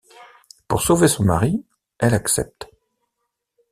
[0.67, 1.63] Pour sauver son mari,
[1.99, 2.65] elle accepte.